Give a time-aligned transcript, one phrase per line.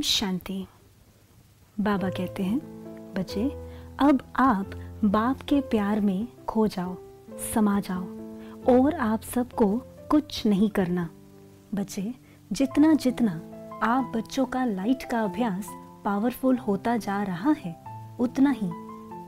[0.00, 0.66] शांति।
[1.80, 2.58] बाबा कहते हैं,
[3.14, 3.48] बच्चे,
[3.98, 4.70] अब आप
[5.04, 6.96] बाप के प्यार में खो जाओ,
[7.54, 8.02] समा जाओ,
[8.76, 11.10] और आप सबको कुछ नहीं करना।
[11.74, 12.14] बच्चे,
[12.52, 13.32] जितना जितना
[13.82, 15.66] आप बच्चों का लाइट का अभ्यास
[16.04, 17.76] पावरफुल होता जा रहा है,
[18.20, 18.70] उतना ही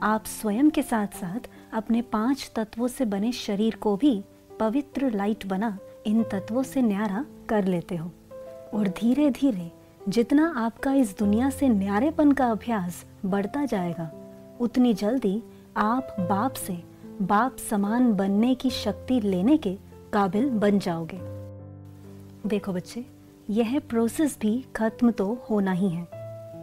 [0.03, 4.25] आप स्वयं के साथ साथ अपने पाँच तत्वों से बने शरीर को भी
[4.61, 8.11] पवित्र लाइट बना इन तत्वों से न्यारा कर लेते हो।
[8.75, 9.80] और धीरे धीरे
[10.11, 14.11] जितना आपका इस दुनिया से न्यारेपन का अभ्यास बढ़ता जाएगा,
[14.61, 15.43] उतनी जल्दी
[15.77, 16.73] आप बाप से
[17.23, 19.75] बाप समान बनने की शक्ति लेने के
[20.13, 21.19] काबिल बन जाओगे।
[22.49, 23.05] देखो बच्चे,
[23.51, 26.03] यह प्रोसेस भी खत्म तो होना ही है।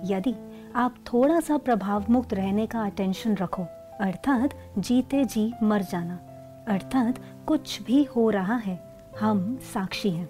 [0.05, 0.35] यदि
[0.75, 3.63] आप थोड़ा सा प्रभाव मुक्त रहने का अटेंशन रखो,
[3.99, 6.19] अर्थात जीते जी मर जाना,
[6.67, 8.79] अर्थात कुछ भी हो रहा है,
[9.19, 10.29] हम साक्षी हैं।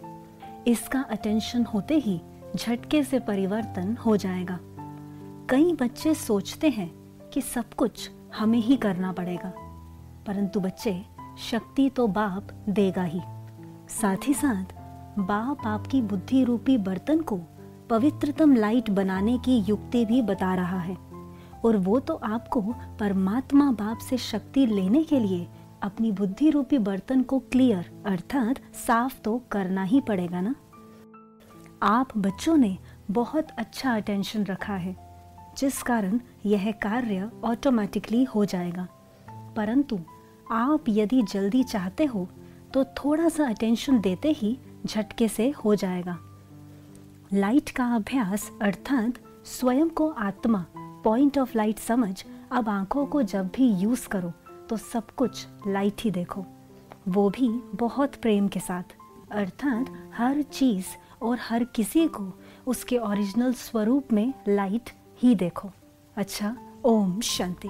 [0.67, 2.21] इसका अटेंशन होते ही
[2.57, 4.59] झटके से परिवर्तन हो जाएगा।
[5.49, 6.89] कई बच्चे सोचते हैं
[7.33, 9.53] कि सब कुछ हमें ही करना पड़ेगा,
[10.27, 11.01] परंतु बच्चे
[11.41, 13.21] शक्ति तो बाप देगा ही।
[13.91, 14.73] साथ ही साथ,
[15.19, 17.39] बाप आपकी बुद्धि रूपी बर्तन को
[17.89, 20.97] पवित्रतम लाइट बनाने की युक्ति भी बता रहा है,
[21.65, 22.61] और वो तो आपको
[22.99, 25.47] परमात्मा बाप से शक्ति लेने के लिए
[25.83, 30.55] अपनी बुद्धि रूपी बर्तन को क्लियर, अर्थात साफ़ तो करना ही पड़ेगा ना?
[31.83, 32.77] आप बच्चों ने
[33.11, 34.95] बहुत अच्छा अटेंशन रखा है,
[35.57, 38.87] जिस कारण यह कार्य ऑटोमेटिकली हो जाएगा।
[39.57, 39.99] परंतु
[40.51, 42.27] आप यदि जल्दी चाहते हो
[42.73, 46.17] तो थोड़ा सा अटेंशन देते ही झटके से हो जाएगा।
[47.33, 53.47] लाइट का अभ्यास अर्थात स्वयं को आत्मा पॉइंट ऑफ़ लाइट समझ, अब आँखों को जब
[53.47, 54.31] भी यूज़ करो
[54.69, 56.45] तो सब कुछ लाइट ही देखो।
[57.07, 58.95] वो भी बहुत प्रेम के साथ।
[59.31, 60.85] अर्थात हर चीज़
[61.21, 62.33] और हर किसी को
[62.67, 65.71] उसके ओरिजिनल स्वरूप में लाइट ही देखो।
[66.17, 67.69] अच्छा ओम शांति।